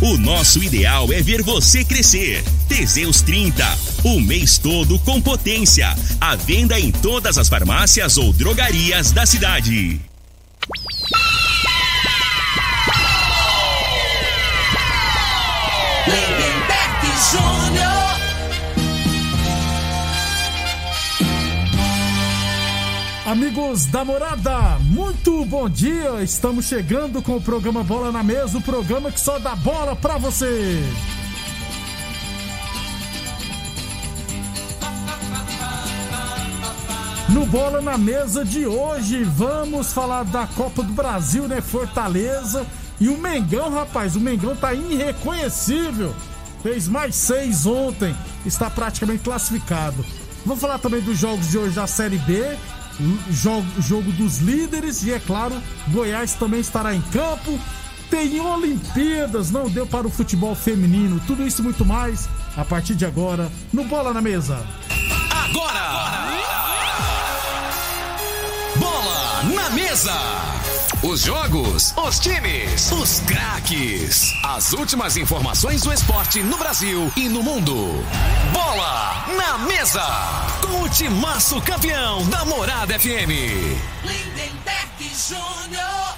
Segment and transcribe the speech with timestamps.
[0.00, 2.44] O nosso ideal é ver você crescer.
[2.68, 3.64] Teseus 30,
[4.04, 5.96] o mês todo com potência.
[6.20, 9.98] À venda em todas as farmácias ou drogarias da cidade.
[16.06, 18.05] Lindenberg Júnior.
[23.26, 26.22] Amigos da morada, muito bom dia!
[26.22, 30.16] Estamos chegando com o programa Bola na Mesa o programa que só dá bola pra
[30.16, 30.80] você.
[37.28, 41.60] No Bola na Mesa de hoje, vamos falar da Copa do Brasil, né?
[41.60, 42.64] Fortaleza.
[43.00, 46.14] E o Mengão, rapaz, o Mengão tá irreconhecível.
[46.62, 48.16] Fez mais seis ontem,
[48.46, 50.04] está praticamente classificado.
[50.44, 52.56] Vamos falar também dos jogos de hoje da Série B,
[53.30, 55.54] jogo, jogo dos líderes e, é claro,
[55.88, 57.58] Goiás também estará em campo.
[58.10, 61.20] Tem Olimpíadas, não deu para o futebol feminino.
[61.26, 64.64] Tudo isso e muito mais a partir de agora no Bola na Mesa.
[65.30, 65.86] Agora!
[68.78, 70.75] Bola na mesa!
[71.02, 74.32] Os jogos, os times, os craques.
[74.42, 77.74] As últimas informações do esporte no Brasil e no mundo.
[78.52, 80.02] Bola na mesa!
[80.62, 83.30] Com o timaço campeão da Morada FM.
[84.04, 86.16] Lindenberg Júnior.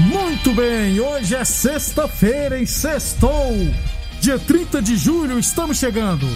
[0.00, 3.52] Muito bem, hoje é sexta-feira, em sextou.
[4.20, 6.26] Dia 30 de julho, estamos chegando.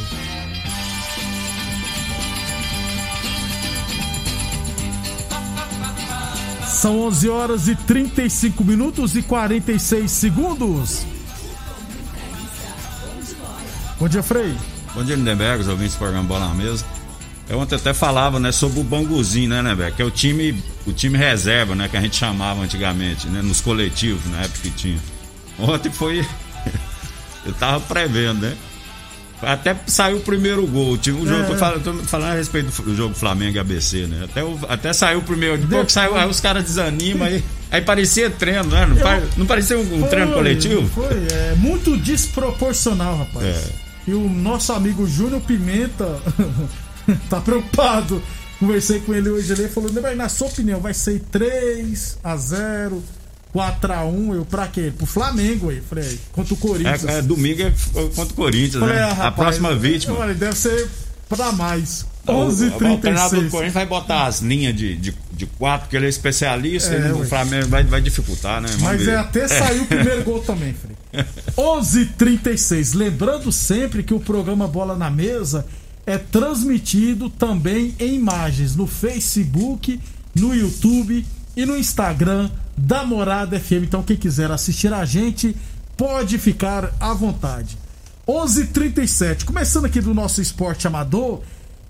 [6.82, 11.06] São 11 horas e 35 minutos e 46 segundos.
[14.00, 14.52] Bom dia, Frei.
[14.92, 16.84] Bom dia, Lindenberg, os ouvintes do programa Bola na Mesa.
[17.48, 19.94] Eu ontem até falava, né, sobre o Banguzinho, né, Lindenberg?
[19.94, 23.60] Que é o time, o time reserva, né, que a gente chamava antigamente, né, nos
[23.60, 24.98] coletivos, na época que tinha.
[25.60, 26.26] Ontem foi.
[27.46, 28.56] Eu tava prevendo, né?
[29.42, 30.96] Até saiu o primeiro gol.
[30.96, 31.44] Tinha um jogo, É.
[31.46, 34.24] tô falando, falando a respeito do jogo Flamengo e ABC, né?
[34.24, 35.58] Até, o- até saiu o primeiro.
[35.58, 38.86] Depois que saiu, aí os caras desanimam, aí, aí parecia treino, né?
[38.86, 40.88] Não, Eu- não parecia um, um treino Foi, coletivo?
[40.88, 43.44] Foi, é muito desproporcional, rapaz.
[43.46, 43.62] É.
[44.06, 46.18] E o nosso amigo Júnior Pimenta
[47.30, 48.22] tá preocupado.
[48.58, 53.02] Conversei com ele hoje ele falou: "Neymar, na sua opinião, vai ser 3 a 0
[53.54, 54.92] 4x1, eu pra quê?
[54.96, 55.80] Pro Flamengo aí.
[55.88, 57.04] Falei, contra o Corinthians.
[57.04, 57.72] É, é, domingo é
[58.14, 59.02] contra o Corinthians, Falei, né?
[59.02, 60.16] ah, a rapaz, próxima vítima.
[60.16, 60.88] falei, deve ser
[61.28, 62.06] pra mais.
[62.26, 63.50] O- o- O treinador do 11h36.
[63.50, 67.12] Corinthians vai botar as linhas de, de, de quatro, porque ele é especialista, É, ele,
[67.12, 68.68] o Flamengo vai, vai dificultar, né?
[68.68, 69.10] Vamos Mas ver.
[69.12, 71.26] é até saiu o primeiro gol também, Frei.
[71.56, 72.94] 11:36.
[72.94, 75.66] Lembrando sempre que o programa Bola na Mesa
[76.06, 80.00] é transmitido também em imagens no Facebook,
[80.34, 81.24] no YouTube
[81.56, 83.84] e no Instagram da Morada FM.
[83.84, 85.56] Então quem quiser assistir a gente
[85.96, 87.78] pode ficar à vontade.
[88.26, 89.44] 11:37.
[89.44, 91.40] Começando aqui do nosso esporte amador,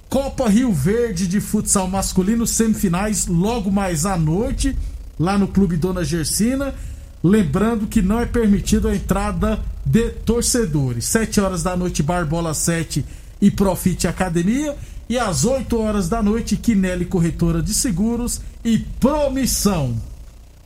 [0.08, 4.76] Copa Rio Verde de futsal masculino, semifinais logo mais à noite,
[5.18, 6.74] lá no Clube Dona Gersina.
[7.22, 11.04] Lembrando que não é permitido a entrada de torcedores.
[11.04, 13.04] 7 horas da noite, Barbola 7
[13.40, 14.76] e Profit Academia.
[15.08, 19.96] E às 8 horas da noite, Quinelli Corretora de Seguros e Promissão.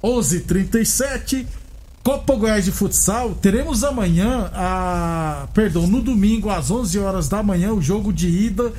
[0.03, 1.47] 11:37
[2.07, 7.73] Copa Goiás de Futsal, teremos amanhã, a, perdão, no domingo às 11 horas da manhã,
[7.73, 8.73] o jogo de ida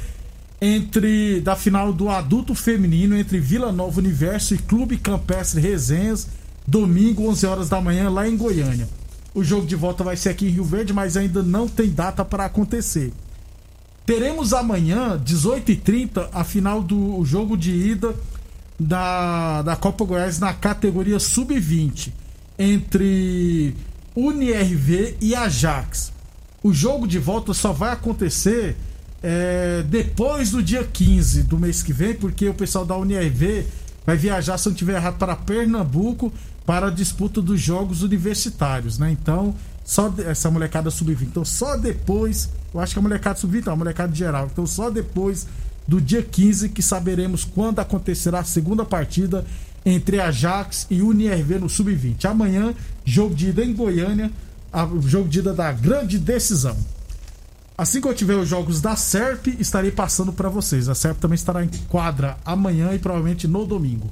[0.62, 6.26] entre da final do adulto feminino entre Vila Nova Universo e Clube Campestre Resenhas,
[6.66, 8.88] domingo 11 horas da manhã lá em Goiânia.
[9.34, 12.24] O jogo de volta vai ser aqui em Rio Verde, mas ainda não tem data
[12.24, 13.12] para acontecer.
[14.08, 18.16] Teremos amanhã, 18h30, a final do jogo de ida
[18.80, 22.14] da, da Copa Goiás na categoria Sub-20
[22.58, 23.76] entre
[24.16, 26.14] UniRV e Ajax.
[26.64, 28.78] O jogo de volta só vai acontecer
[29.22, 33.66] é, depois do dia 15 do mês que vem, porque o pessoal da UNIRV
[34.06, 36.32] vai viajar, se não estiver errado, para Pernambuco
[36.68, 39.10] para a disputa dos Jogos Universitários, né?
[39.10, 39.56] Então,
[39.86, 41.22] só essa molecada sub-20.
[41.24, 44.50] Então, só depois, eu acho que a molecada sub-20 não, a molecada geral.
[44.52, 45.48] Então, só depois
[45.88, 49.46] do dia 15 que saberemos quando acontecerá a segunda partida
[49.86, 52.26] entre Ajax e UNIRV no sub-20.
[52.26, 52.74] Amanhã,
[53.06, 54.30] jogo de ida em Goiânia,
[54.74, 56.76] a- jogo de ida da grande decisão.
[57.78, 60.90] Assim que eu tiver os jogos da SERP, estarei passando para vocês.
[60.90, 64.12] A SERP também estará em quadra amanhã e provavelmente no domingo.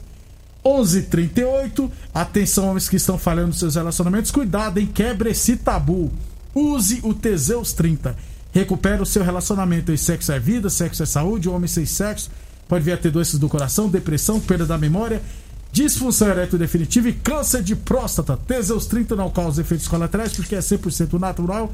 [0.65, 1.91] 11:38.
[2.13, 4.31] Atenção, homens que estão falhando nos seus relacionamentos.
[4.31, 4.89] Cuidado, hein?
[4.91, 6.11] Quebre esse tabu.
[6.55, 8.15] Use o Teseus 30.
[8.51, 9.91] Recupere o seu relacionamento.
[9.91, 11.47] E sexo é vida, sexo é saúde.
[11.49, 12.31] Homem sem sexo
[12.67, 15.21] pode vir a ter doenças do coração, depressão, perda da memória,
[15.71, 18.35] disfunção erétil definitiva e câncer de próstata.
[18.35, 21.71] Teseus 30 não causa efeitos colaterais porque é 100% natural.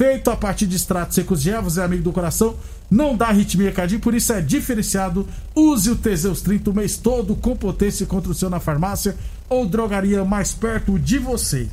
[0.00, 2.56] Feito a partir de extratos secos de ervas, é amigo do coração,
[2.90, 5.28] não dá arritmia cardíaca, por isso é diferenciado.
[5.54, 9.14] Use o Teseus 30 o mês todo com potência contra o seu na farmácia
[9.46, 11.68] ou drogaria mais perto de você.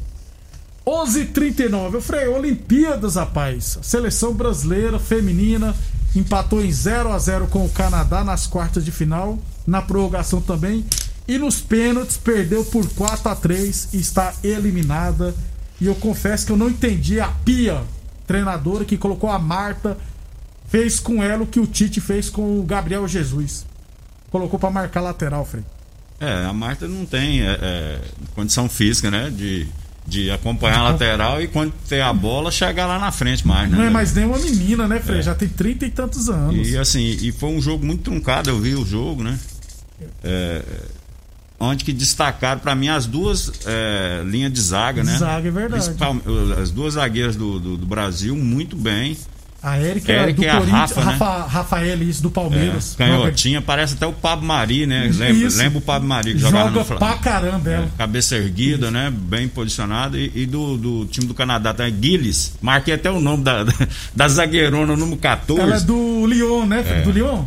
[0.85, 1.93] 11:39.
[1.93, 3.79] Eu falei, Olimpíadas, rapaz.
[3.81, 5.73] Seleção brasileira feminina
[6.13, 10.83] empatou em 0 a 0 com o Canadá nas quartas de final, na prorrogação também,
[11.29, 15.33] e nos pênaltis perdeu por 4 a 3 e está eliminada.
[15.79, 17.83] E eu confesso que eu não entendi a Pia,
[18.27, 19.97] treinadora que colocou a Marta,
[20.67, 23.65] fez com ela o que o Tite fez com o Gabriel Jesus.
[24.29, 25.63] Colocou pra marcar lateral, Frei.
[26.19, 28.01] É, a Marta não tem é, é,
[28.35, 29.29] condição física, né?
[29.29, 29.67] De,
[30.05, 33.77] de acompanhar a lateral e quando tem a bola, chegar lá na frente mais, né?
[33.77, 35.21] Não é mais nem uma menina, né, Frei?
[35.21, 36.67] Já tem 30 e tantos anos.
[36.67, 39.39] E assim, e foi um jogo muito truncado, eu vi o jogo, né?
[40.23, 40.61] É,
[41.59, 45.17] onde que destacaram pra mim as duas é, linhas de zaga, né?
[45.17, 45.83] Zaga, é verdade.
[45.85, 46.17] Principal-
[46.61, 49.17] as duas zagueiras do, do, do Brasil muito bem.
[49.61, 51.11] A Érica Érica do e a Corinthians, Rafa, né?
[51.11, 52.95] Rafa, Rafael, isso, do É, Palmeiras.
[52.95, 55.05] canhotinha, parece até o Pablo Mari, né?
[55.11, 55.57] Lembra, Isso.
[55.57, 57.85] lembra o Pablo Mari que jogava Joga no Fla- pra caramba ela.
[57.85, 59.11] É, cabeça erguida, né?
[59.11, 60.15] Bem posicionada.
[60.15, 61.89] E, e do, do time do Canadá, tá?
[61.89, 62.53] Guillis.
[62.61, 63.73] Marquei até o nome da, da,
[64.15, 65.59] da zagueirona, número 14.
[65.59, 66.83] Ela é do Lyon, né?
[66.83, 67.01] Frei?
[67.01, 67.43] Do Lyon?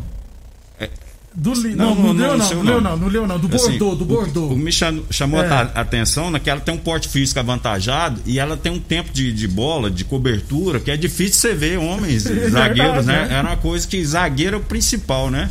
[1.35, 1.77] Do Li...
[1.77, 2.81] Não, Não, não, no Lyon não não, o nome.
[2.81, 4.53] não, no Lyon não, do Assim, Bordeaux, do o- Bordeaux.
[4.53, 5.47] O, me cham- chamou É.
[5.49, 9.13] a atenção né, que ela tem um porte físico avantajado e ela tem um tempo
[9.13, 13.29] de, de bola, de cobertura, que é difícil você ver homens É zagueiros, verdade, né?
[13.29, 13.35] né?
[13.35, 15.49] Era uma coisa que zagueiro é o principal, né?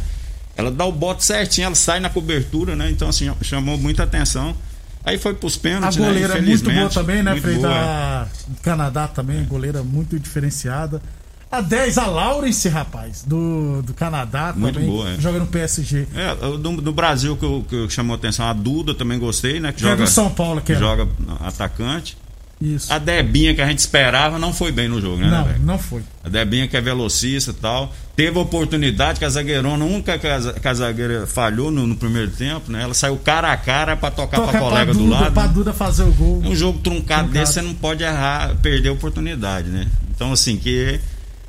[0.58, 2.90] Ela dá o bote certinho, ela sai na cobertura, né?
[2.92, 4.54] Então, assim, chamou muita atenção.
[5.06, 6.06] Aí foi pros A pênaltis, né?
[6.08, 7.56] goleira é muito boa também, né, Frei?
[7.56, 7.60] é.
[7.60, 11.02] Da do Canadá também, goleira muito diferenciada.
[11.52, 14.88] A 10, a Lawrence, rapaz, do, do Canadá Muito também.
[14.90, 15.20] boa, é.
[15.20, 16.08] Joga no PSG.
[16.14, 19.72] É, do, do Brasil que, eu, que eu chamou atenção, a Duda também gostei, né?
[19.72, 20.76] Que é joga, do São Paulo, que é.
[20.76, 21.08] joga
[21.40, 22.16] atacante.
[22.62, 22.92] Isso.
[22.92, 25.60] A Debinha que a gente esperava não foi bem no jogo, né, Não, velho?
[25.64, 26.02] não foi.
[26.24, 27.92] A Debinha que é velocista e tal.
[28.18, 31.96] Teve oportunidade que a zagueirona, nunca que a, za- que a zagueira falhou no, no
[31.96, 32.84] primeiro tempo, né?
[32.84, 35.32] Ela saiu cara a cara pra tocar Toca pra colega do Duda, lado.
[35.34, 35.52] pra né?
[35.54, 36.42] Duda fazer o gol.
[36.46, 37.30] Um jogo truncado, Truncado.
[37.32, 39.88] desse, você não pode errar, perder a oportunidade, né?
[40.14, 41.00] Então, assim, que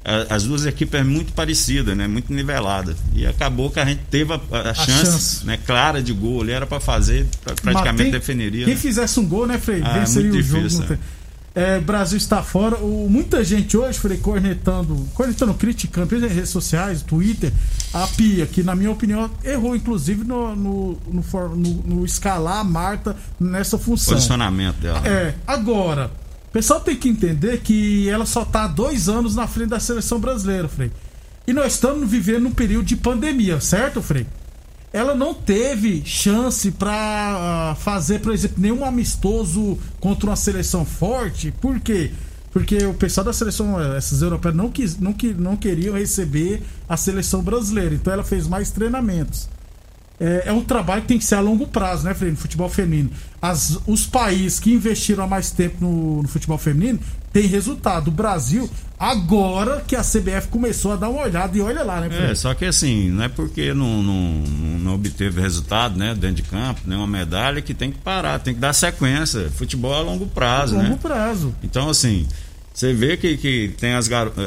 [0.05, 2.07] a- as duas equipes é muito parecida, né?
[2.09, 2.97] Muito nivelada.
[3.15, 5.47] E acabou que a gente teve a, a- a chance, chance.
[5.47, 5.59] né?
[5.67, 6.43] clara de gol.
[6.43, 8.65] Ali era pra fazer, pra- praticamente quem- definiria.
[8.65, 8.81] Quem né?
[8.81, 9.83] fizesse um gol, né, Frei?
[9.85, 10.63] Ah, é Venceria o muito jogo.
[10.63, 10.99] difícil, não tem-
[11.53, 12.77] É, Brasil está fora.
[12.77, 17.53] O, muita gente hoje, Frei, cornetando, cornetando, criticando pelas redes sociais, Twitter,
[17.93, 21.25] a Pia, que na minha opinião errou, inclusive, no, no, no
[21.57, 24.15] no- no escalar a Marta nessa função.
[24.15, 25.03] Posicionamento dela.
[25.05, 26.13] É, agora,
[26.51, 29.79] o pessoal tem que entender que ela só tá há dois anos na frente da
[29.79, 30.91] seleção brasileira, Frei.
[31.47, 34.27] E nós estamos vivendo um período de pandemia, certo, Frei?
[34.93, 41.53] Ela não teve chance pra ah, fazer, por exemplo, nenhum amistoso contra uma seleção forte.
[41.53, 42.11] Por quê?
[42.53, 47.43] Porque o pessoal da seleção, essas europeias, não, quis, não, não queriam receber a seleção
[47.43, 47.95] brasileira.
[47.95, 49.49] Então ela fez mais treinamentos
[50.21, 52.33] é, é um trabalho que tem que ser a longo prazo, né, Fred?
[52.33, 53.11] No futebol feminino.
[53.41, 56.99] As, os países que investiram há mais tempo no, no futebol feminino
[57.33, 58.09] têm resultado.
[58.09, 62.09] O Brasil, agora que a CBF começou a dar uma olhada, e olha lá, né,
[62.09, 62.39] É, Fred?
[62.39, 64.23] só que assim, não é porque não, não,
[64.81, 68.61] não obteve resultado, né, dentro de campo, nenhuma medalha, que tem que parar, tem que
[68.61, 69.51] dar sequência.
[69.57, 70.99] Futebol é a longo prazo, longo né?
[71.01, 71.55] prazo.
[71.63, 72.27] Então, assim,
[72.73, 74.45] você vê que, que tem as garotas.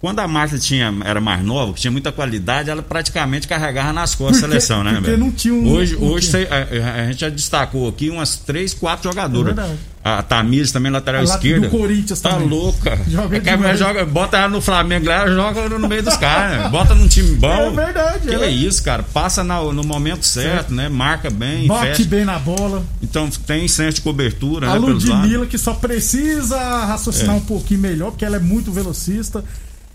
[0.00, 4.14] quando a Marta tinha, era mais nova, que tinha muita qualidade, ela praticamente carregava nas
[4.14, 6.48] costas a Porque- seleção, né, porque não tinha um- Hoje, não hoje tinha.
[6.48, 9.52] a, a gente já destacou aqui umas três, quatro jogadoras.
[9.52, 9.78] É verdade.
[10.18, 11.68] A Tamires também, lateral A esquerda.
[11.68, 12.48] do Corinthians tá também.
[12.48, 12.96] louca.
[13.08, 16.62] Joga É joga, bota ela no Flamengo, ela joga no meio dos caras.
[16.64, 16.68] né?
[16.68, 17.48] Bota num time bom.
[17.50, 19.02] É verdade, Que ela- é isso, cara.
[19.02, 20.88] Passa na- no momento certo, né?
[20.88, 22.04] Marca bem, Bate fecha.
[22.08, 22.84] bem na bola.
[23.02, 24.78] Então tem senso de cobertura, A né?
[24.78, 27.38] Ludmilla, que só precisa raciocinar É.
[27.38, 29.42] um pouquinho melhor, porque ela é muito velocista.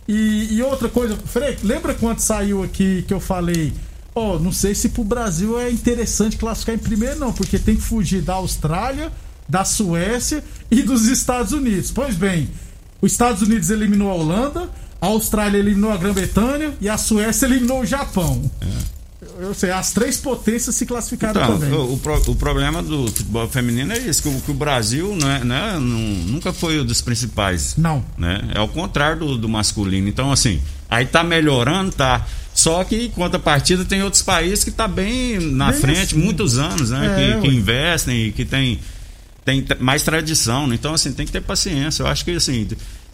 [0.08, 3.72] E, e outra coisa, Frei, lembra quando saiu aqui que eu falei?
[4.13, 7.82] Ó, não sei se pro Brasil é interessante classificar em primeiro, não, porque tem que
[7.82, 9.10] fugir da Austrália,
[9.51, 10.41] da Suécia
[10.72, 11.91] e dos Estados Unidos.
[11.91, 12.50] Pois bem,
[13.01, 14.70] os Estados Unidos eliminou a Holanda,
[15.01, 18.50] a Austrália eliminou a Grã-Bretanha e a Suécia eliminou o Japão.
[19.39, 21.74] Eu sei, as três potências se classificaram Então, também.
[21.74, 25.15] o, o pro- o problema do futebol feminino é isso, que o, que o Brasil
[25.20, 27.75] não é, não- nunca foi um dos principais.
[27.77, 28.03] Não.
[28.17, 28.39] Né?
[28.55, 30.08] É o contrário do, do masculino.
[30.08, 32.25] Então, assim, aí tá melhorando, tá.
[32.53, 36.24] Só que, em contrapartida, tem outros países que tá bem na Bem frente, assim.
[36.24, 37.31] muitos anos, né?
[37.31, 38.79] É, que, que investem e que tem,
[39.45, 40.67] tem mais tradição.
[40.67, 40.75] né?
[40.75, 42.03] Então, assim, tem que ter paciência.
[42.03, 42.67] Eu acho que, assim,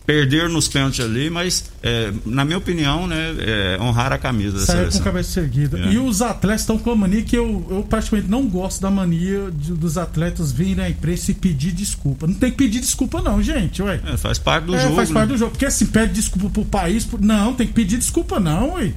[0.05, 4.65] perder nos pênaltis ali, mas, é, na minha opinião, né, é, honrar a camisa Saiu
[4.85, 5.01] com seleção.
[5.03, 5.77] cabeça erguida.
[5.79, 5.91] É.
[5.91, 9.51] E os atletas estão com a mania que eu, eu praticamente não gosto da mania
[9.53, 12.25] de- dos atletas virem na imprensa e pedir desculpa.
[12.25, 13.81] Não tem que pedir desculpa, não, gente.
[13.81, 13.99] Ué.
[14.05, 14.95] É, faz parte do É, jogo.
[14.95, 15.13] faz né?
[15.13, 15.51] parte do jogo.
[15.51, 17.03] Porque assim, pede desculpa pro país.
[17.03, 18.93] pro- Não, tem que pedir desculpa, não, ué.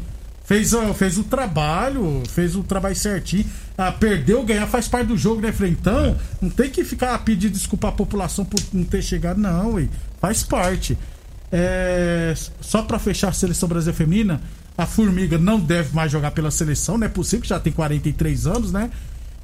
[0.50, 3.46] Fez, ó, fez o trabalho, fez o trabalho certinho.
[3.78, 5.70] Ah, perdeu, ganhar faz parte do jogo, né, Frei?
[5.70, 9.86] Então, não tem que ficar pedindo desculpa à população por não ter chegado, não, ué.
[10.20, 10.98] Faz parte.
[11.52, 14.42] É, só pra fechar a seleção brasileira feminina,
[14.76, 18.48] a Formiga não deve mais jogar pela seleção, não é possível, que já tem 43
[18.48, 18.90] anos, né?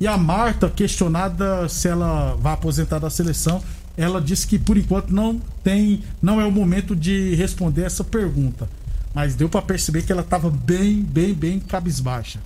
[0.01, 3.63] E a Marta, questionada se ela vai aposentar da seleção,
[3.97, 8.69] ela disse que por enquanto não tem, não é o momento de responder essa pergunta.
[9.17, 12.39] Mas deu pra perceber que ela tava bem, bem, bem cabisbaixa.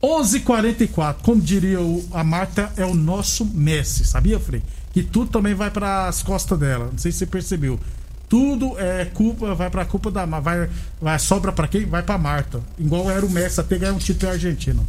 [0.00, 4.62] 11:44, como diria o, a Marta, é o nosso Messi, sabia, Frei?
[4.92, 6.90] Que tudo também vai para as costas dela.
[6.92, 7.80] Não sei se você percebeu.
[8.28, 10.70] Tudo é culpa, vai pra culpa da vai
[11.00, 11.84] vai sobra pra quem?
[11.86, 12.62] Vai pra Marta.
[12.78, 14.86] Igual era o Messi até ganhar um título argentino.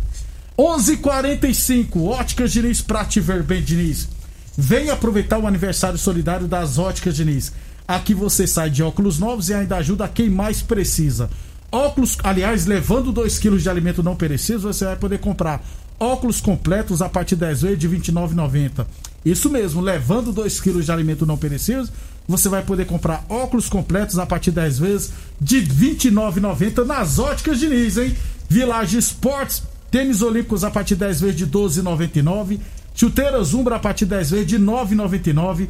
[0.55, 4.07] 11:45, Óticas Diniz pra te ver bem, Diniz.
[4.55, 7.51] Venha aproveitar o aniversário solidário das Óticas Diniz.
[7.87, 11.29] Aqui você sai de óculos novos e ainda ajuda quem mais precisa.
[11.71, 15.63] Óculos, aliás, levando 2 kg de alimento não perecível, você vai poder comprar
[15.99, 18.85] óculos completos a partir de 10 vezes de R$ 29,90.
[19.25, 21.87] Isso mesmo, levando 2 kg de alimento não perecível,
[22.27, 27.19] você vai poder comprar óculos completos a partir de 10 vezes de R$ 29,90 nas
[27.19, 28.15] óticas Diniz, hein?
[28.49, 32.59] Village Sports, tênis olímpicos a partir de 10 vezes de R$ 12,99.
[32.93, 35.67] Chuteiras Umbra a partir de 10 vezes de R$ 9,99.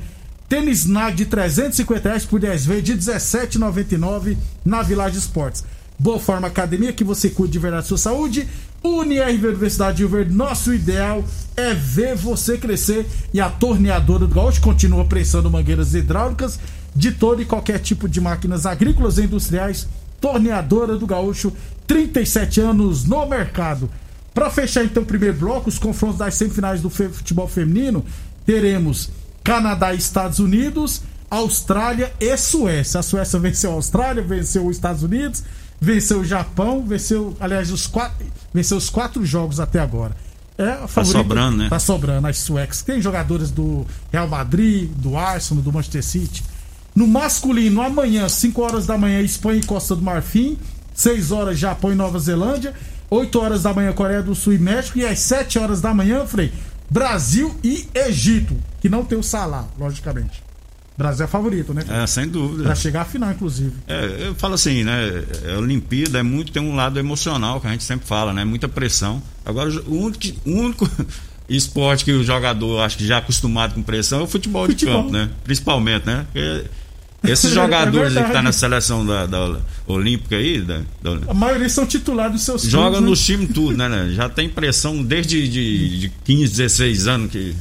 [0.50, 5.66] Tênis Nag de 350 reais por 10 vezes de R$ 17,99 na Village Sports.
[6.00, 8.48] Boa Forma Academia, que você cuide de verdade da sua saúde.
[8.82, 11.22] UniRV Universidade de Rio Verde, nosso ideal
[11.58, 13.06] é ver você crescer.
[13.34, 16.58] E a torneadora do Gaúcho continua prensando mangueiras hidráulicas
[16.96, 19.86] de todo e qualquer tipo de máquinas agrícolas e industriais.
[20.22, 21.52] Torneadora do Gaúcho,
[21.86, 23.90] 37 anos no mercado.
[24.34, 28.06] Para fechar então o primeiro bloco, os confrontos das semifinais do futebol feminino,
[28.46, 29.10] teremos
[29.48, 33.00] Canadá e Estados Unidos, Austrália e Suécia.
[33.00, 35.42] A Suécia venceu a Austrália, venceu os Estados Unidos,
[35.80, 40.18] venceu o Japão, venceu, aliás, os quatro, venceu os quatro jogos até agora.
[40.58, 41.70] É a favorita, sobrando, né?
[41.70, 42.82] Tá sobrando as suecas.
[42.82, 46.44] Tem jogadores do Real Madrid, do Arsenal, do Manchester City.
[46.94, 50.58] No masculino, amanhã, 5 horas da manhã, Espanha e Costa do Marfim.
[50.94, 52.74] 6 horas, Japão e Nova Zelândia.
[53.10, 54.98] 8 horas da manhã, Coreia do Sul e México.
[54.98, 56.52] E às 7 horas da manhã, Frei,
[56.90, 58.58] Brasil e Egito.
[58.82, 60.44] Que não tem o Salah, logicamente.
[60.98, 61.84] Brasil é favorito, né?
[61.88, 62.64] É, sem dúvida.
[62.64, 63.72] Pra chegar à final, inclusive.
[63.88, 65.24] É, eu falo assim, né?
[65.46, 68.44] é, Olimpíada é muito, tem um lado emocional que a gente sempre fala, né?
[68.44, 69.22] Muita pressão.
[69.46, 70.90] Agora, o único, o único
[71.48, 74.96] esporte que o jogador acho que já é acostumado com pressão é o futebol, Futebol.
[74.96, 75.30] de campo, né?
[75.44, 76.26] Principalmente, né?
[76.34, 76.68] Porque
[77.32, 78.34] esses É jogadores aí que verdade.
[78.34, 82.64] tá na seleção da, da Olímpica aí, da, da- A maioria são titulares dos seus
[82.64, 83.10] joga times, né?
[83.10, 84.14] nos times tudo, né, né?
[84.16, 87.56] Já tem pressão desde de, de 15, 16 anos que.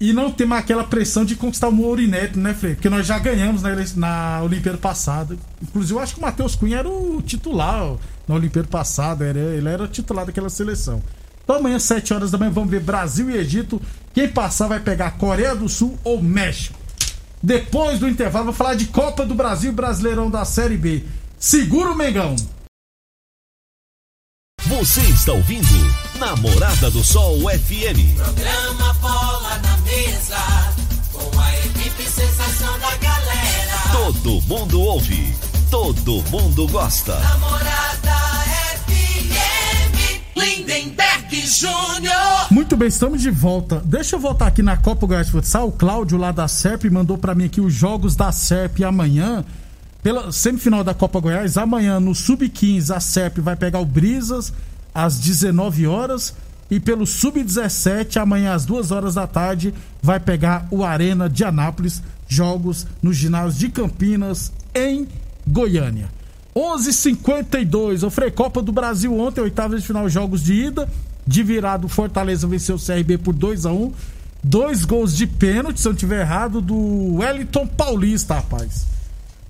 [0.00, 2.74] E não tem mais aquela pressão de conquistar o ouro inédito, né, Frei?
[2.74, 5.36] Porque nós já ganhamos na, na Olimpíada passada.
[5.62, 9.24] Inclusive, eu acho que o Matheus Cunha era o titular ó, na Olimpíada passada.
[9.24, 11.02] Era, ele era titular daquela seleção.
[11.44, 13.80] Então amanhã, 7 horas da manhã, vamos ver Brasil e Egito.
[14.12, 16.78] Quem passar vai pegar Coreia do Sul ou México.
[17.42, 21.04] Depois do intervalo, vamos falar de Copa do Brasil e Brasileirão da Série B.
[21.38, 22.34] Segura o Mengão.
[24.66, 25.68] Você está ouvindo
[26.18, 28.16] Namorada do Sol FM.
[28.16, 28.94] Programa
[29.96, 30.36] Mesa,
[31.10, 33.78] com a equipe sensação da galera.
[33.92, 35.34] Todo mundo ouve,
[35.70, 37.18] todo mundo gosta.
[37.18, 38.12] Namorada
[38.84, 42.12] FM, Lindenberg Júnior.
[42.50, 43.80] Muito bem, estamos de volta.
[43.86, 45.68] Deixa eu voltar aqui na Copa Goiás de Futsal.
[45.68, 49.46] O Cláudio lá da SERP mandou pra mim aqui os jogos da SERP amanhã.
[50.02, 54.52] Pela semifinal da Copa Goiás, amanhã no Sub-15 a SERP vai pegar o Brisas
[54.94, 56.34] às 19 horas.
[56.70, 62.02] E pelo Sub-17, amanhã às 2 horas da tarde, vai pegar o Arena de Anápolis.
[62.28, 65.06] Jogos no ginásio de Campinas, em
[65.46, 66.08] Goiânia.
[66.54, 68.02] 11:52.
[68.02, 70.88] O Frei Copa do Brasil ontem, oitavas de final, jogos de ida.
[71.26, 73.92] De virado, Fortaleza venceu o CRB por 2 a 1
[74.42, 78.86] Dois gols de pênalti, se eu não tiver errado, do Wellington Paulista, rapaz.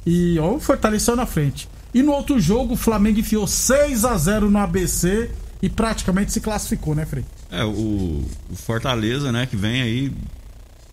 [0.07, 1.69] E ó, o Fortaleza na frente.
[1.93, 5.31] E no outro jogo, o Flamengo enfiou 6 a 0 no ABC
[5.63, 7.25] e praticamente se classificou, né, Frei?
[7.51, 10.13] É, o, o Fortaleza, né, que vem aí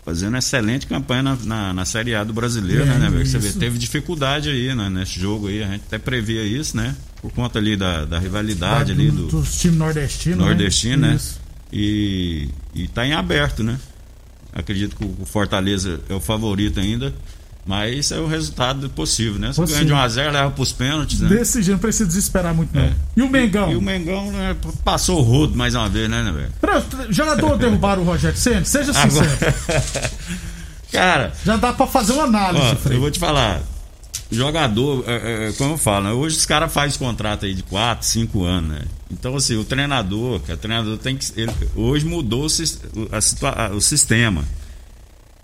[0.05, 3.24] fazendo excelente campanha na, na, na Série A do brasileiro, É, né, né?
[3.24, 6.96] Você vê, teve dificuldade aí né, nesse jogo aí, a gente até previa isso, né?
[7.22, 10.39] Por conta ali da, da rivalidade ali do, dos times nordestinos.
[10.39, 11.15] nordestino, né?
[11.15, 11.39] Isso.
[11.72, 13.79] E, e tá em aberto, né?
[14.51, 17.13] Acredito que o Fortaleza é o favorito ainda,
[17.65, 19.48] mas é o resultado possível, né?
[19.53, 19.86] Você Possível.
[19.96, 21.29] ganha de 1x0, leva pros pênaltis, né?
[21.29, 22.84] Desse jeito, não precisa desesperar muito, não.
[22.84, 22.93] É.
[23.15, 23.72] E o Mengão?
[23.72, 26.51] E o Mengão né, passou o rodo mais uma vez, né, né, velho?
[27.10, 28.65] Jogador derrubaram o Rogério Senna?
[28.65, 29.29] Seja sincero.
[29.29, 30.12] Agora...
[30.91, 33.62] Cara, Já dá pra fazer uma análise, Ó, eu vou te falar.
[34.32, 36.12] Jogador, é, é, como eu falo, né?
[36.12, 38.82] hoje os caras fazem contrato aí de 4, 5 anos, né?
[39.12, 41.25] Então, assim, o treinador, que o treinador tem que.
[41.39, 44.43] ele- hoje mudou o, a situa- o sistema.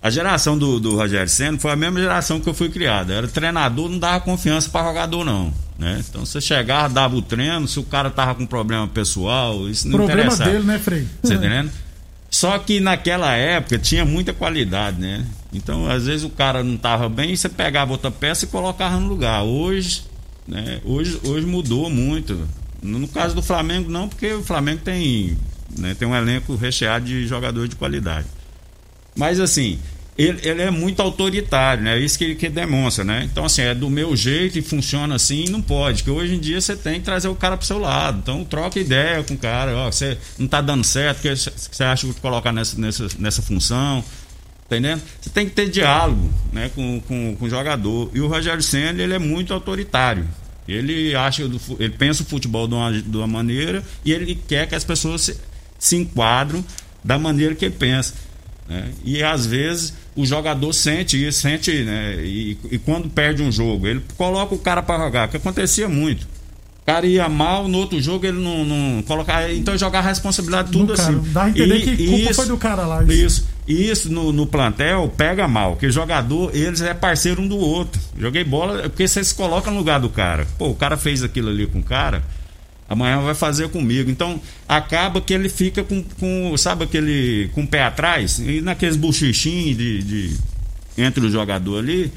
[0.02, 3.12] A geração do, do Rogério Senna foi a mesma geração que eu fui criado.
[3.12, 5.54] Era treinador, não dava confiança para jogador, não.
[5.78, 6.02] Né?
[6.08, 9.98] Então você chegava, dava o treino, se o cara tava com problema pessoal, isso não
[9.98, 10.52] Problema interessava.
[10.52, 11.08] dele, né, Frei?
[11.22, 11.72] Você entendendo?
[12.30, 15.26] Só que naquela época tinha muita qualidade, né?
[15.52, 19.08] Então, às vezes o cara não tava bem, você pegava outra peça e colocava no
[19.08, 19.44] lugar.
[19.44, 20.04] Hoje,
[20.48, 20.80] né?
[20.86, 22.48] Hoje, hoje mudou muito.
[22.82, 25.38] No caso do Flamengo, não, porque o Flamengo tem,
[25.78, 28.28] né, tem um elenco recheado de jogadores de qualidade.
[29.16, 29.80] Mas assim,
[30.20, 31.98] ele, ele é muito autoritário, né?
[31.98, 33.28] É isso que ele que demonstra, né?
[33.32, 36.04] Então, assim, é do meu jeito e funciona assim, não pode.
[36.04, 38.20] Que hoje em dia você tem que trazer o cara pro seu lado.
[38.20, 39.74] Então, troca ideia com o cara.
[39.78, 44.04] Ó, você não tá dando certo, que você acha que colocar nessa, nessa, nessa função.
[44.68, 45.02] Tá entendendo?
[45.22, 48.12] Você tem que ter diálogo né, com, com, com o jogador.
[48.14, 50.28] E o Rogério Senna, ele é muito autoritário.
[50.68, 51.44] Ele acha,
[51.80, 55.22] ele pensa o futebol de uma, de uma maneira e ele quer que as pessoas
[55.22, 55.38] se,
[55.80, 56.64] se enquadram
[57.04, 58.14] da maneira que ele pensa.
[58.70, 58.90] Né?
[59.04, 62.16] E às vezes o jogador sente isso, sente, né?
[62.24, 66.24] E, e quando perde um jogo, ele coloca o cara para jogar, que acontecia muito.
[66.82, 69.52] O cara ia mal, no outro jogo ele não, não colocava.
[69.52, 71.22] Então jogar a responsabilidade tudo cara, assim.
[71.32, 73.04] dá a entender E- que culpa isso- foi do cara lá.
[73.04, 73.14] Isso.
[73.14, 73.48] isso.
[73.68, 78.02] E isso no, no plantel pega mal, porque jogador, eles é parceiro um do outro.
[78.18, 80.48] Joguei bola, porque você se coloca no lugar do cara.
[80.58, 82.24] Pô, o cara fez aquilo ali com o cara,
[82.90, 84.10] amanhã vai fazer comigo.
[84.10, 88.96] Então, acaba que ele fica com, com sabe aquele, com o pé atrás, e naqueles
[88.96, 90.38] buchichinhos de, de,
[90.98, 92.12] entre o jogador ali,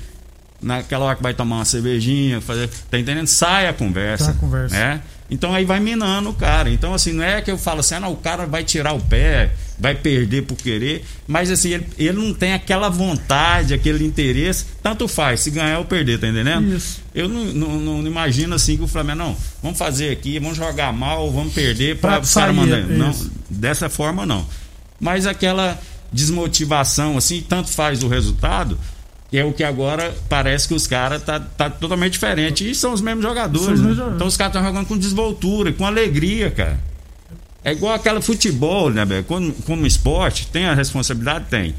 [0.62, 3.26] naquela hora que vai tomar uma cervejinha, fazer, tá entendendo?
[3.26, 4.26] Sai a conversa.
[4.26, 4.74] Sai a conversa.
[4.74, 5.00] Né?
[5.32, 6.68] Então aí vai minando o cara.
[6.68, 9.00] Então, assim, não é que eu falo assim, ah, não, o cara vai tirar o
[9.00, 14.66] pé, vai perder por querer, mas assim, ele, ele não tem aquela vontade, aquele interesse,
[14.82, 16.76] tanto faz, se ganhar ou perder, tá entendendo?
[16.76, 17.00] Isso.
[17.14, 20.92] Eu não, não, não imagino assim que o Flamengo, não, vamos fazer aqui, vamos jogar
[20.92, 22.98] mal, vamos perder para os caras sair, mandarem.
[22.98, 23.14] Não,
[23.48, 24.46] dessa forma não.
[25.00, 25.80] Mas aquela
[26.12, 28.78] desmotivação, assim, tanto faz o resultado,
[29.38, 32.68] é o que agora parece que os caras tá, tá totalmente diferente.
[32.68, 33.80] E são os mesmos jogadores.
[33.80, 33.92] Né?
[34.14, 36.78] Então os caras estão jogando com desvoltura, com alegria, cara.
[37.64, 39.24] É igual aquela futebol, né, velho?
[39.24, 41.46] Como, como esporte, tem a responsabilidade?
[41.48, 41.74] Tem.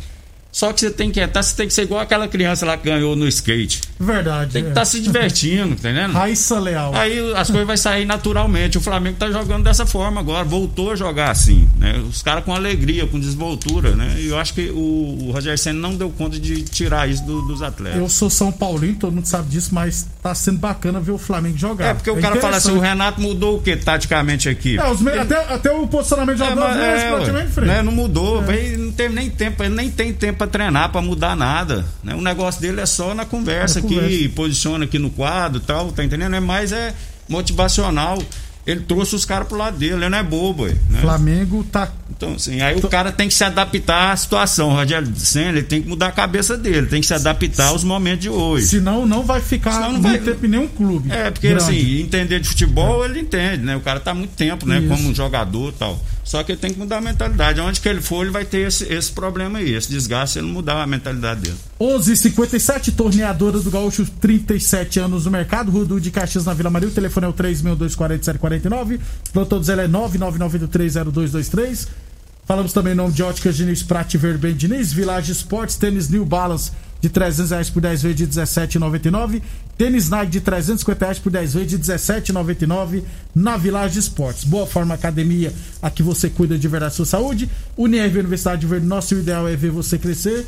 [0.53, 2.83] Só que você tem que entrar, você tem que ser igual aquela criança lá que
[2.83, 3.81] ganhou no skate.
[3.99, 4.51] Verdade.
[4.53, 4.71] Tem que é.
[4.71, 6.13] estar se divertindo, tá entendendo?
[6.13, 6.93] Raíssa Leal.
[6.93, 8.77] Aí as coisas vão sair naturalmente.
[8.77, 11.97] O Flamengo tá jogando dessa forma agora, voltou a jogar assim, né?
[12.07, 14.15] Os caras com alegria, com desvoltura, né?
[14.19, 17.41] E eu acho que o, o Rogério Senna não deu conta de tirar isso do-
[17.47, 17.99] dos atletas.
[17.99, 21.57] Eu sou São Paulino, todo mundo sabe disso, mas tá sendo bacana ver o Flamengo
[21.57, 21.87] jogar.
[21.89, 22.79] É porque o cara fala assim, o.
[22.79, 24.79] Renato mudou o que taticamente aqui?
[24.79, 27.67] É, os me- até, até o posicionamento de É, mas- é, é, praticamente frente.
[27.67, 31.01] né, não mudou, ele não teve nem tempo, ele nem tem tempo para treinar, para
[31.01, 31.85] mudar nada.
[32.01, 32.15] Né?
[32.15, 34.29] O negócio dele é só na conversa Na aqui, conversa.
[34.33, 36.33] posiciona aqui no quadro e tal, tá entendendo?
[36.35, 36.93] É mais é
[37.27, 38.17] motivacional.
[38.65, 41.01] Ele trouxe os caras pro lado dele, ele não é bobo, né?
[41.01, 41.89] Flamengo tá.
[42.15, 44.69] Então, assim, aí o cara tem que se adaptar à situação.
[44.69, 47.83] O Rogério Senna, ele tem que mudar a cabeça dele, tem que se adaptar aos
[47.83, 48.67] momentos de hoje.
[48.67, 51.11] Senão não vai ficar Senão não muito vai- tempo em nenhum clube.
[51.11, 51.63] É, porque grande.
[51.63, 53.75] assim, entender de futebol, ele entende, né?
[53.75, 54.79] O cara tá há muito tempo, né?
[54.79, 54.87] Isso.
[54.87, 55.99] Como um jogador e tal.
[56.23, 57.59] Só que ele tem que mudar a mentalidade.
[57.59, 60.53] Onde que ele for, ele vai ter esse, esse problema aí, esse desgaste, ele não
[60.53, 61.55] mudar a mentalidade dele.
[61.79, 66.87] 11:57 torneadora do Gaúcho, 37 anos no mercado, Rudu de Caxias na Vila Maria.
[66.87, 68.99] O telefone é o 3624749.
[69.33, 71.87] Plantão do Zé é 999830223.
[72.53, 76.71] Falamos também em nome de Óticas Diniz, Prate Verben Diniz, Village Esportes, tênis New Balance
[77.01, 79.41] de 300 reais por 10 vezes de 17,99.
[79.75, 83.01] Tênis Nike de 350 reais por 10 vezes de 17,99
[83.33, 84.43] na Village Esportes.
[84.43, 87.49] Boa Forma Academia, aqui você cuida de verdade da sua saúde.
[87.75, 90.45] Unirv Universidade de Verde, nosso ideal é ver você crescer.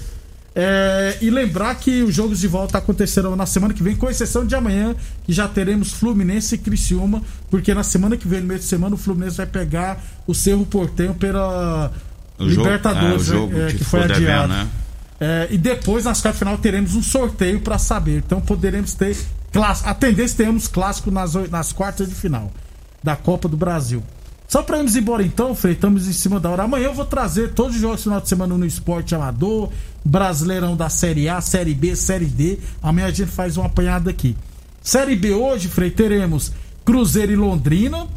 [0.57, 4.45] É, e lembrar que os jogos de volta acontecerão na semana que vem, com exceção
[4.45, 8.59] de amanhã, que já teremos Fluminense e Criciúma, porque na semana que vem, no meio
[8.59, 11.91] de semana, o Fluminense vai pegar o Cerro Portenho pela
[12.39, 14.47] O Libertadores, é, jogo é, que que foi ficou devendo, adiado.
[14.47, 14.67] né?
[15.19, 18.17] É, e depois, nas quartas final, teremos um sorteio para saber.
[18.25, 19.17] Então poderemos ter.
[19.83, 22.51] A tendência é termos clássico nas, nas quartas de final
[23.03, 24.03] da Copa do Brasil.
[24.47, 26.63] Só para irmos embora então, Frei, estamos em cima da hora.
[26.63, 29.69] Amanhã eu vou trazer todos os jogos do final de semana no Esporte Amador,
[30.03, 32.60] Brasileirão da Série A, Série B, Série D.
[32.81, 34.36] Amanhã a gente faz uma apanhada aqui.
[34.81, 36.51] Série B hoje, Frei, teremos
[36.86, 38.08] Cruzeiro e Londrina.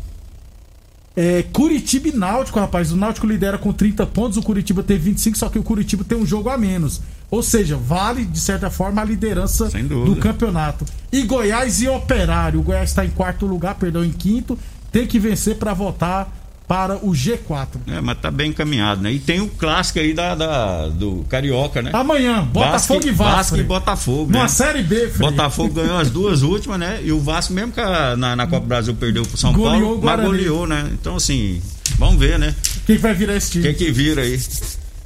[1.16, 2.92] É, Curitiba e Náutico, rapaz.
[2.92, 6.16] O Náutico lidera com 30 pontos, o Curitiba tem 25, só que o Curitiba tem
[6.16, 7.00] um jogo a menos.
[7.30, 10.84] Ou seja, vale, de certa forma, a liderança do campeonato.
[11.10, 12.60] E Goiás e Operário.
[12.60, 14.56] O Goiás está em quarto lugar, perdão, em quinto.
[14.92, 16.34] Tem que vencer para voltar
[16.66, 17.66] para o G4.
[17.86, 19.10] É, mas tá bem encaminhado, né?
[19.10, 21.90] E tem o clássico aí da, da- do Carioca, né?
[21.94, 23.36] Amanhã, Botafogo e Vasco.
[23.36, 23.62] Vasco e.
[23.62, 24.46] Botafogo, né?
[24.48, 25.30] Série B, Frei.
[25.30, 27.00] Botafogo ganhou as duas últimas, né?
[27.02, 29.98] E o Vasco, mesmo que a- na, na Copa do Brasil perdeu pro São Goleou
[29.98, 30.90] Paulo, mas goleou, né?
[30.92, 31.62] Então, assim,
[31.98, 32.54] vamos ver, né?
[32.86, 33.64] Quem vai virar esse time?
[33.72, 34.38] que que vira aí?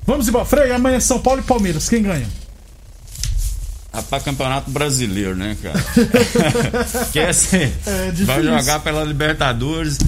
[0.04, 0.44] Vamos embora.
[0.44, 1.88] Frei, amanhã São Paulo e Palmeiras.
[1.88, 2.26] Quem ganha?
[3.92, 5.78] Rapaz, campeonato brasileiro, né, cara?
[7.12, 7.72] Quer ser?
[7.86, 8.26] É difícil.
[8.26, 9.98] vai jogar pela Libertadores.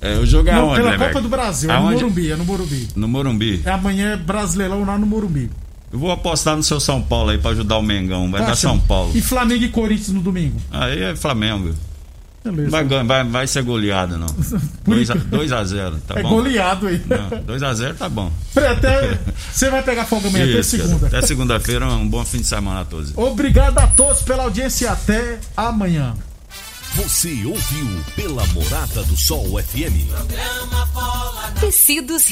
[0.00, 1.22] É, o jogo é Não, aonde, pela né, Copa velho?
[1.22, 1.68] do Brasil.
[1.70, 1.82] É no?
[1.90, 2.88] Morumbi, é no Morumbi.
[2.94, 3.62] No Morumbi.
[3.64, 5.50] É amanhã é Brasileirão lá no Morumbi.
[5.92, 8.30] Eu vou apostar no seu São Paulo aí pra ajudar o Mengão.
[8.30, 8.56] Vai Tá dar?
[8.56, 9.10] São Paulo.
[9.16, 10.60] E Flamengo e Corinthians no domingo.
[10.70, 11.74] Aí é Flamengo.
[12.52, 12.70] Beleza.
[12.70, 14.26] Vai, ganhar- vai, vai ser goleada, não.
[14.84, 14.96] Por
[15.30, 16.28] 2 a 0 tá é bom?
[16.30, 17.02] goleado aí.
[17.46, 18.32] 2 a 0 tá bom.
[18.56, 19.18] Até
[19.52, 21.06] você vai pegar folga amanhã, até segunda.
[21.06, 23.12] Até segunda-feira, um bom fim de semana a todos.
[23.16, 26.14] Obrigado a todos pela audiência e até amanhã.
[26.94, 30.08] Você ouviu pela Morada do Sol FM.
[30.08, 32.26] Programa Bola Tecidos